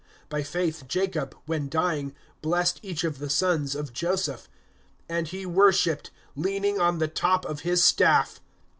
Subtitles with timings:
[0.31, 4.49] (21)By faith Jacob, when dying, blessed each of the sons of Joseph;
[5.07, 8.41] and he worshiped, [leaning] on the top of his staff.